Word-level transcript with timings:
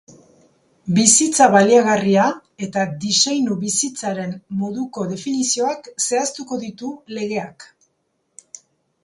Bizitza 0.99 1.45
baliagarria 1.55 2.23
eta 2.67 2.85
diseinu-bizitzaren 3.03 4.33
moduko 4.63 5.07
definizioak 5.13 5.93
zehaztuko 6.09 6.61
ditu 6.65 6.93
legeak. 7.21 7.71